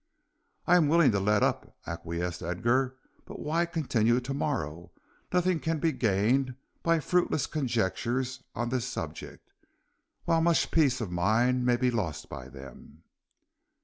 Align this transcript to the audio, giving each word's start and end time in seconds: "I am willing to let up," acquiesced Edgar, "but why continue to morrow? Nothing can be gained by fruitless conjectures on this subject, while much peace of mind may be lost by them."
"I 0.65 0.77
am 0.77 0.87
willing 0.87 1.11
to 1.11 1.19
let 1.19 1.43
up," 1.43 1.77
acquiesced 1.85 2.41
Edgar, 2.41 2.95
"but 3.27 3.37
why 3.39 3.67
continue 3.67 4.19
to 4.19 4.33
morrow? 4.33 4.91
Nothing 5.31 5.59
can 5.59 5.77
be 5.77 5.91
gained 5.91 6.55
by 6.81 6.99
fruitless 6.99 7.45
conjectures 7.45 8.41
on 8.55 8.69
this 8.69 8.85
subject, 8.87 9.51
while 10.25 10.41
much 10.41 10.71
peace 10.71 11.01
of 11.01 11.11
mind 11.11 11.67
may 11.67 11.77
be 11.77 11.91
lost 11.91 12.29
by 12.29 12.49
them." 12.49 13.03